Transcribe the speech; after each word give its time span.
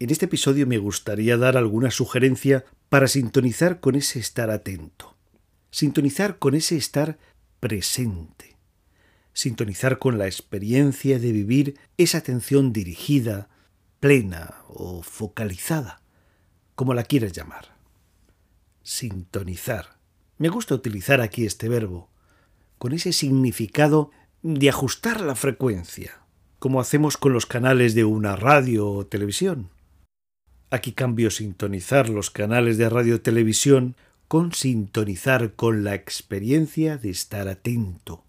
En 0.00 0.10
este 0.10 0.26
episodio 0.26 0.64
me 0.64 0.78
gustaría 0.78 1.36
dar 1.36 1.56
alguna 1.56 1.90
sugerencia 1.90 2.64
para 2.88 3.08
sintonizar 3.08 3.80
con 3.80 3.96
ese 3.96 4.20
estar 4.20 4.48
atento, 4.48 5.16
sintonizar 5.72 6.38
con 6.38 6.54
ese 6.54 6.76
estar 6.76 7.18
presente, 7.58 8.56
sintonizar 9.32 9.98
con 9.98 10.16
la 10.16 10.26
experiencia 10.26 11.18
de 11.18 11.32
vivir 11.32 11.80
esa 11.96 12.18
atención 12.18 12.72
dirigida, 12.72 13.48
plena 13.98 14.54
o 14.68 15.02
focalizada, 15.02 16.00
como 16.76 16.94
la 16.94 17.02
quieras 17.02 17.32
llamar. 17.32 17.76
Sintonizar. 18.84 19.98
Me 20.38 20.48
gusta 20.48 20.76
utilizar 20.76 21.20
aquí 21.20 21.44
este 21.44 21.68
verbo, 21.68 22.08
con 22.78 22.92
ese 22.92 23.12
significado 23.12 24.12
de 24.42 24.68
ajustar 24.68 25.20
la 25.20 25.34
frecuencia, 25.34 26.20
como 26.60 26.80
hacemos 26.80 27.16
con 27.16 27.32
los 27.32 27.46
canales 27.46 27.96
de 27.96 28.04
una 28.04 28.36
radio 28.36 28.88
o 28.88 29.04
televisión. 29.04 29.70
Aquí 30.70 30.92
cambio 30.92 31.30
sintonizar 31.30 32.10
los 32.10 32.30
canales 32.30 32.76
de 32.76 32.90
radio 32.90 33.22
televisión 33.22 33.96
con 34.28 34.52
sintonizar 34.52 35.54
con 35.54 35.82
la 35.82 35.94
experiencia 35.94 36.98
de 36.98 37.08
estar 37.08 37.48
atento, 37.48 38.24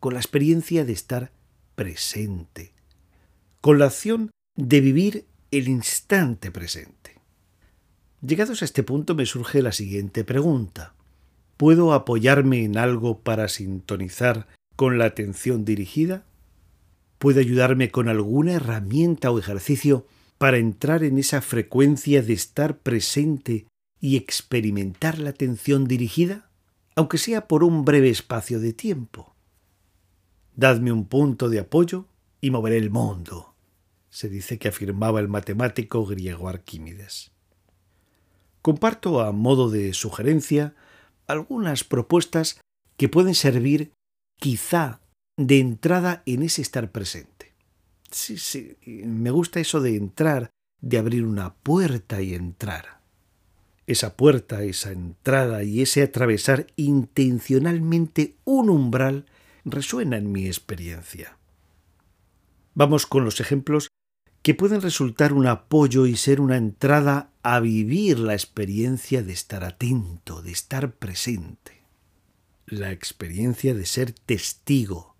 con 0.00 0.14
la 0.14 0.20
experiencia 0.20 0.84
de 0.84 0.92
estar 0.92 1.30
presente, 1.76 2.72
con 3.60 3.78
la 3.78 3.86
acción 3.86 4.30
de 4.56 4.80
vivir 4.80 5.26
el 5.52 5.68
instante 5.68 6.50
presente. 6.50 7.20
Llegados 8.20 8.62
a 8.62 8.64
este 8.64 8.82
punto 8.82 9.14
me 9.14 9.24
surge 9.24 9.62
la 9.62 9.70
siguiente 9.70 10.24
pregunta. 10.24 10.94
¿Puedo 11.56 11.92
apoyarme 11.92 12.64
en 12.64 12.78
algo 12.78 13.20
para 13.20 13.46
sintonizar 13.46 14.48
con 14.74 14.98
la 14.98 15.04
atención 15.04 15.64
dirigida? 15.64 16.24
¿Puedo 17.18 17.38
ayudarme 17.38 17.92
con 17.92 18.08
alguna 18.08 18.54
herramienta 18.54 19.30
o 19.30 19.38
ejercicio 19.38 20.06
para 20.38 20.58
entrar 20.58 21.02
en 21.02 21.18
esa 21.18 21.40
frecuencia 21.40 22.22
de 22.22 22.32
estar 22.32 22.78
presente 22.78 23.66
y 24.00 24.16
experimentar 24.16 25.18
la 25.18 25.30
atención 25.30 25.86
dirigida, 25.86 26.50
aunque 26.94 27.18
sea 27.18 27.48
por 27.48 27.64
un 27.64 27.84
breve 27.84 28.10
espacio 28.10 28.60
de 28.60 28.72
tiempo. 28.72 29.34
Dadme 30.54 30.92
un 30.92 31.06
punto 31.06 31.48
de 31.48 31.60
apoyo 31.60 32.06
y 32.40 32.50
moveré 32.50 32.78
el 32.78 32.90
mundo, 32.90 33.54
se 34.10 34.28
dice 34.28 34.58
que 34.58 34.68
afirmaba 34.68 35.20
el 35.20 35.28
matemático 35.28 36.04
griego 36.06 36.48
Arquímedes. 36.48 37.32
Comparto 38.62 39.20
a 39.20 39.32
modo 39.32 39.70
de 39.70 39.92
sugerencia 39.92 40.74
algunas 41.26 41.84
propuestas 41.84 42.60
que 42.96 43.08
pueden 43.08 43.34
servir 43.34 43.92
quizá 44.38 45.00
de 45.36 45.60
entrada 45.60 46.22
en 46.26 46.42
ese 46.42 46.62
estar 46.62 46.90
presente. 46.90 47.45
Sí, 48.16 48.38
sí, 48.38 48.78
me 49.04 49.30
gusta 49.30 49.60
eso 49.60 49.82
de 49.82 49.94
entrar, 49.94 50.48
de 50.80 50.96
abrir 50.96 51.22
una 51.26 51.52
puerta 51.52 52.22
y 52.22 52.32
entrar. 52.32 53.02
Esa 53.86 54.16
puerta, 54.16 54.62
esa 54.62 54.90
entrada 54.90 55.64
y 55.64 55.82
ese 55.82 56.02
atravesar 56.02 56.66
intencionalmente 56.76 58.38
un 58.44 58.70
umbral 58.70 59.26
resuena 59.66 60.16
en 60.16 60.32
mi 60.32 60.46
experiencia. 60.46 61.36
Vamos 62.72 63.06
con 63.06 63.22
los 63.26 63.38
ejemplos 63.40 63.88
que 64.40 64.54
pueden 64.54 64.80
resultar 64.80 65.34
un 65.34 65.46
apoyo 65.46 66.06
y 66.06 66.16
ser 66.16 66.40
una 66.40 66.56
entrada 66.56 67.32
a 67.42 67.60
vivir 67.60 68.18
la 68.18 68.32
experiencia 68.32 69.22
de 69.22 69.34
estar 69.34 69.62
atento, 69.62 70.40
de 70.40 70.52
estar 70.52 70.92
presente. 70.94 71.82
La 72.64 72.92
experiencia 72.92 73.74
de 73.74 73.84
ser 73.84 74.12
testigo, 74.12 75.15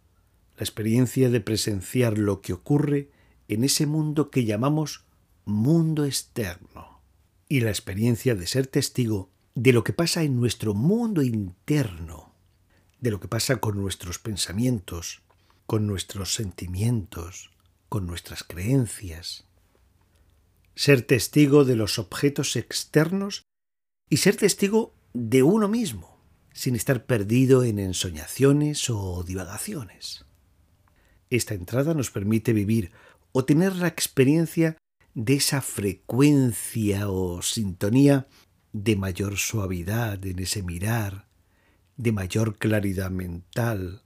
la 0.56 0.64
experiencia 0.64 1.30
de 1.30 1.40
presenciar 1.40 2.18
lo 2.18 2.40
que 2.40 2.52
ocurre 2.52 3.10
en 3.48 3.64
ese 3.64 3.86
mundo 3.86 4.30
que 4.30 4.44
llamamos 4.44 5.04
mundo 5.44 6.04
externo 6.04 7.02
y 7.48 7.60
la 7.60 7.70
experiencia 7.70 8.34
de 8.34 8.46
ser 8.46 8.66
testigo 8.66 9.30
de 9.54 9.72
lo 9.72 9.84
que 9.84 9.92
pasa 9.92 10.22
en 10.22 10.38
nuestro 10.38 10.74
mundo 10.74 11.22
interno, 11.22 12.34
de 13.00 13.10
lo 13.10 13.20
que 13.20 13.28
pasa 13.28 13.56
con 13.56 13.80
nuestros 13.80 14.18
pensamientos, 14.18 15.22
con 15.66 15.86
nuestros 15.86 16.34
sentimientos, 16.34 17.50
con 17.88 18.06
nuestras 18.06 18.42
creencias. 18.42 19.44
Ser 20.74 21.02
testigo 21.02 21.64
de 21.64 21.76
los 21.76 21.98
objetos 21.98 22.56
externos 22.56 23.44
y 24.10 24.18
ser 24.18 24.36
testigo 24.36 24.94
de 25.14 25.42
uno 25.42 25.68
mismo, 25.68 26.20
sin 26.52 26.76
estar 26.76 27.06
perdido 27.06 27.64
en 27.64 27.78
ensoñaciones 27.78 28.90
o 28.90 29.22
divagaciones. 29.22 30.26
Esta 31.30 31.54
entrada 31.54 31.94
nos 31.94 32.10
permite 32.10 32.52
vivir 32.52 32.92
o 33.32 33.44
tener 33.44 33.76
la 33.76 33.88
experiencia 33.88 34.76
de 35.14 35.34
esa 35.34 35.60
frecuencia 35.60 37.08
o 37.08 37.42
sintonía 37.42 38.26
de 38.72 38.96
mayor 38.96 39.38
suavidad 39.38 40.24
en 40.26 40.38
ese 40.38 40.62
mirar, 40.62 41.26
de 41.96 42.12
mayor 42.12 42.56
claridad 42.56 43.10
mental, 43.10 44.02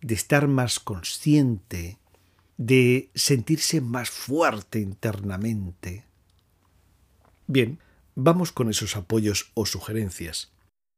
de 0.00 0.14
estar 0.14 0.48
más 0.48 0.80
consciente, 0.80 1.98
de 2.56 3.10
sentirse 3.14 3.80
más 3.80 4.10
fuerte 4.10 4.80
internamente. 4.80 6.06
Bien, 7.46 7.78
vamos 8.14 8.52
con 8.52 8.70
esos 8.70 8.96
apoyos 8.96 9.50
o 9.54 9.66
sugerencias. 9.66 10.52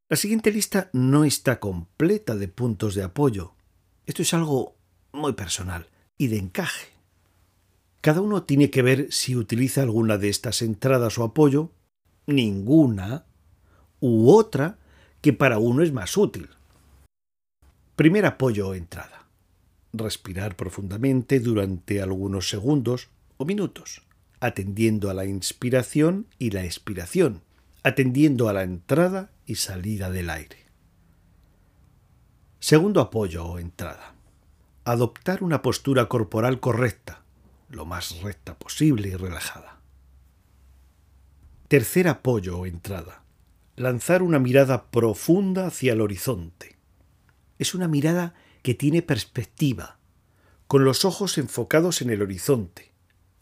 La 0.09 0.17
siguiente 0.17 0.53
lista 0.53 0.91
no 0.93 1.25
está 1.25 1.59
completa 1.59 2.37
de 2.37 2.49
puntos 2.49 2.95
de 2.95 3.03
apoyo. 3.03 3.55
Esto 4.07 4.23
es 4.23 4.35
algo 4.35 4.77
muy 5.15 5.33
personal 5.33 5.87
y 6.19 6.27
de 6.27 6.39
encaje. 6.39 6.89
Cada 8.01 8.21
uno 8.21 8.43
tiene 8.43 8.71
que 8.71 8.83
ver 8.83 9.09
si 9.11 9.35
utiliza 9.35 9.83
alguna 9.83 10.19
de 10.19 10.29
estas 10.29 10.61
entradas 10.61 11.19
o 11.19 11.25
apoyo, 11.25 11.71
ninguna, 12.27 13.25
u 14.01 14.31
otra 14.31 14.79
que 15.23 15.33
para 15.33 15.59
uno 15.59 15.83
es 15.83 15.93
más 15.93 16.17
útil. 16.19 16.51
Primer 17.97 18.27
apoyo 18.27 18.69
o 18.69 18.75
entrada. 18.75 19.27
Respirar 19.93 20.57
profundamente 20.57 21.41
durante 21.41 22.03
algunos 22.03 22.49
segundos 22.49 23.09
o 23.39 23.45
minutos, 23.45 24.03
atendiendo 24.41 25.09
a 25.09 25.15
la 25.15 25.25
inspiración 25.25 26.27
y 26.39 26.51
la 26.51 26.65
expiración, 26.65 27.41
atendiendo 27.85 28.49
a 28.49 28.53
la 28.53 28.65
entrada 28.65 29.31
y 29.47 29.55
salida 29.55 30.11
del 30.11 30.29
aire. 30.29 30.59
Segundo 32.59 33.01
apoyo 33.01 33.47
o 33.47 33.59
entrada 33.59 34.14
adoptar 34.85 35.43
una 35.43 35.63
postura 35.63 36.09
corporal 36.09 36.61
correcta, 36.61 37.23
lo 37.71 37.87
más 37.87 38.21
recta 38.21 38.59
posible 38.59 39.09
y 39.09 39.15
relajada. 39.17 39.81
Tercer 41.69 42.07
apoyo 42.09 42.59
o 42.59 42.67
entrada. 42.67 43.23
Lanzar 43.77 44.23
una 44.23 44.39
mirada 44.39 44.91
profunda 44.91 45.67
hacia 45.67 45.95
el 45.95 46.01
horizonte. 46.01 46.77
Es 47.59 47.75
una 47.75 47.89
mirada 47.89 48.35
que 48.63 48.75
tiene 48.75 49.03
perspectiva, 49.03 49.99
con 50.69 50.85
los 50.85 51.05
ojos 51.05 51.39
enfocados 51.39 52.03
en 52.03 52.11
el 52.11 52.23
horizonte. 52.23 52.93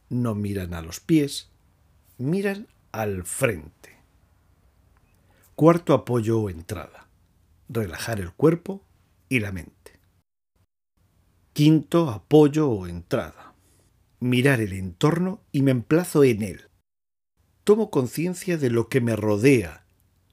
No 0.09 0.35
miran 0.35 0.75
a 0.75 0.81
los 0.81 1.01
pies, 1.01 1.51
miran 2.19 2.69
al 2.93 3.25
frente. 3.25 3.99
Cuarto 5.57 5.93
apoyo 5.93 6.41
o 6.41 6.51
entrada. 6.51 7.09
Relajar 7.69 8.21
el 8.21 8.33
cuerpo 8.33 8.83
y 9.29 9.41
la 9.41 9.53
mente. 9.53 9.82
Quinto, 11.53 12.09
apoyo 12.09 12.71
o 12.71 12.87
entrada. 12.87 13.55
Mirar 14.21 14.61
el 14.63 14.73
entorno 14.73 15.43
y 15.53 15.61
me 15.61 15.71
emplazo 15.71 16.25
en 16.25 16.43
él. 16.43 16.63
Tomo 17.65 17.91
conciencia 17.91 18.57
de 18.57 18.71
lo 18.71 18.89
que 18.89 19.03
me 19.03 19.17
rodea 19.17 19.85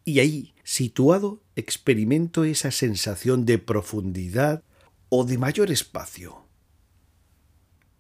y 0.06 0.20
ahí, 0.20 0.56
situado, 0.64 1.42
experimento 1.56 2.46
esa 2.46 2.72
sensación 2.72 3.46
de 3.46 3.58
profundidad 3.58 4.64
o 5.10 5.26
de 5.26 5.38
mayor 5.38 5.72
espacio. 5.72 6.46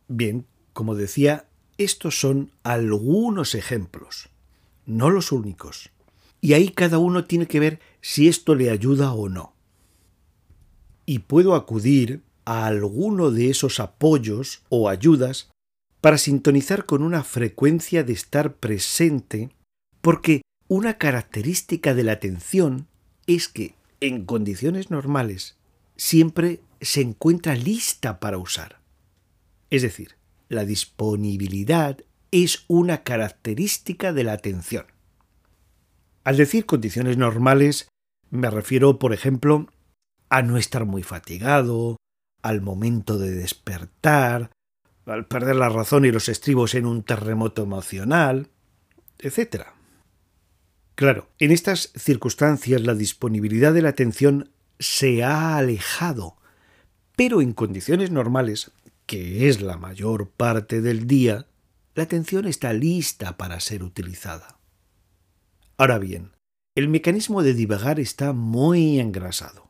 Bien, 0.07 0.47
como 0.71 0.95
decía, 0.95 1.49
estos 1.77 2.19
son 2.19 2.51
algunos 2.63 3.53
ejemplos, 3.53 4.29
no 4.85 5.09
los 5.09 5.31
únicos. 5.31 5.91
Y 6.41 6.53
ahí 6.53 6.69
cada 6.69 6.99
uno 6.99 7.25
tiene 7.25 7.47
que 7.47 7.59
ver 7.59 7.79
si 8.01 8.29
esto 8.29 8.55
le 8.55 8.69
ayuda 8.69 9.11
o 9.11 9.27
no. 9.27 9.53
Y 11.05 11.19
puedo 11.19 11.53
acudir 11.53 12.23
a 12.49 12.65
alguno 12.65 13.29
de 13.29 13.51
esos 13.51 13.79
apoyos 13.79 14.63
o 14.69 14.89
ayudas 14.89 15.51
para 16.01 16.17
sintonizar 16.17 16.87
con 16.87 17.03
una 17.03 17.23
frecuencia 17.23 18.03
de 18.03 18.13
estar 18.13 18.55
presente, 18.55 19.51
porque 20.01 20.41
una 20.67 20.97
característica 20.97 21.93
de 21.93 22.03
la 22.03 22.13
atención 22.13 22.87
es 23.27 23.49
que, 23.49 23.75
en 24.01 24.25
condiciones 24.25 24.89
normales, 24.89 25.57
siempre 25.95 26.59
se 26.81 27.01
encuentra 27.01 27.53
lista 27.53 28.19
para 28.19 28.39
usar. 28.39 28.79
Es 29.69 29.83
decir, 29.83 30.15
la 30.47 30.65
disponibilidad 30.65 31.99
es 32.31 32.65
una 32.67 33.03
característica 33.03 34.11
de 34.11 34.23
la 34.23 34.33
atención. 34.33 34.87
Al 36.23 36.37
decir 36.37 36.65
condiciones 36.65 37.15
normales, 37.15 37.89
me 38.31 38.49
refiero, 38.49 38.97
por 38.97 39.13
ejemplo, 39.13 39.67
a 40.29 40.41
no 40.41 40.57
estar 40.57 40.85
muy 40.85 41.03
fatigado, 41.03 41.99
al 42.41 42.61
momento 42.61 43.17
de 43.17 43.31
despertar, 43.31 44.51
al 45.05 45.25
perder 45.25 45.55
la 45.55 45.69
razón 45.69 46.05
y 46.05 46.11
los 46.11 46.29
estribos 46.29 46.75
en 46.75 46.85
un 46.85 47.03
terremoto 47.03 47.63
emocional, 47.63 48.49
etc. 49.19 49.63
Claro, 50.95 51.29
en 51.39 51.51
estas 51.51 51.91
circunstancias 51.95 52.81
la 52.81 52.93
disponibilidad 52.93 53.73
de 53.73 53.81
la 53.81 53.89
atención 53.89 54.51
se 54.79 55.23
ha 55.23 55.57
alejado, 55.57 56.37
pero 57.15 57.41
en 57.41 57.53
condiciones 57.53 58.11
normales, 58.11 58.71
que 59.05 59.49
es 59.49 59.61
la 59.61 59.77
mayor 59.77 60.29
parte 60.29 60.81
del 60.81 61.07
día, 61.07 61.47
la 61.95 62.03
atención 62.03 62.45
está 62.45 62.71
lista 62.73 63.35
para 63.37 63.59
ser 63.59 63.83
utilizada. 63.83 64.59
Ahora 65.77 65.97
bien, 65.97 66.31
el 66.75 66.87
mecanismo 66.87 67.43
de 67.43 67.53
divagar 67.53 67.99
está 67.99 68.31
muy 68.31 68.99
engrasado. 68.99 69.68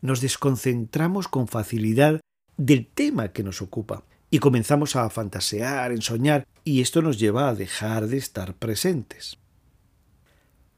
Nos 0.00 0.20
desconcentramos 0.20 1.28
con 1.28 1.48
facilidad 1.48 2.20
del 2.56 2.86
tema 2.86 3.32
que 3.32 3.42
nos 3.42 3.62
ocupa 3.62 4.04
y 4.30 4.38
comenzamos 4.38 4.96
a 4.96 5.08
fantasear, 5.10 5.92
en 5.92 6.02
soñar, 6.02 6.46
y 6.64 6.82
esto 6.82 7.02
nos 7.02 7.18
lleva 7.18 7.48
a 7.48 7.54
dejar 7.54 8.08
de 8.08 8.18
estar 8.18 8.54
presentes. 8.54 9.38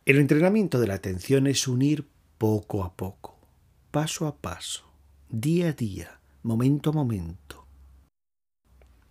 El 0.04 0.18
entrenamiento 0.18 0.80
de 0.80 0.86
la 0.86 0.94
atención 0.94 1.46
es 1.46 1.66
unir 1.68 2.06
poco 2.38 2.84
a 2.84 2.94
poco, 2.94 3.38
paso 3.90 4.26
a 4.26 4.36
paso, 4.36 4.84
día 5.28 5.68
a 5.68 5.72
día, 5.72 6.20
momento 6.42 6.90
a 6.90 6.92
momento. 6.92 7.66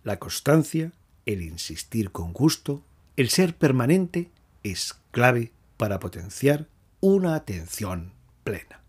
La 0.02 0.18
constancia, 0.18 0.92
el 1.26 1.42
insistir 1.42 2.10
con 2.10 2.32
gusto, 2.32 2.82
el 3.16 3.28
ser 3.28 3.54
permanente 3.56 4.30
es 4.62 4.98
clave 5.10 5.52
para 5.76 6.00
potenciar 6.00 6.66
una 7.00 7.34
atención 7.34 8.12
plena. 8.42 8.79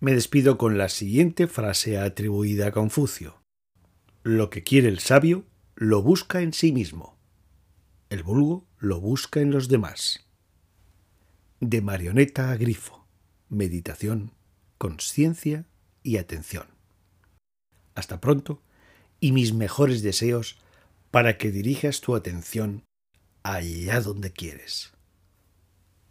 Me 0.00 0.12
despido 0.12 0.58
con 0.58 0.76
la 0.76 0.90
siguiente 0.90 1.46
frase 1.46 1.98
atribuida 1.98 2.66
a 2.66 2.72
Confucio. 2.72 3.40
Lo 4.22 4.50
que 4.50 4.62
quiere 4.62 4.88
el 4.88 4.98
sabio 4.98 5.44
lo 5.76 6.02
busca 6.02 6.42
en 6.42 6.52
sí 6.52 6.72
mismo. 6.72 7.18
El 8.10 8.22
vulgo 8.22 8.66
lo 8.78 9.00
busca 9.00 9.40
en 9.40 9.50
los 9.50 9.68
demás. 9.68 10.28
De 11.60 11.80
marioneta 11.80 12.50
a 12.50 12.56
grifo. 12.56 13.06
Meditación, 13.48 14.32
conciencia 14.78 15.66
y 16.02 16.18
atención. 16.18 16.66
Hasta 17.94 18.20
pronto 18.20 18.62
y 19.20 19.32
mis 19.32 19.52
mejores 19.54 20.02
deseos 20.02 20.58
para 21.10 21.38
que 21.38 21.50
dirijas 21.50 22.00
tu 22.00 22.14
atención 22.14 22.84
allá 23.42 24.00
donde 24.00 24.32
quieres. 24.32 24.93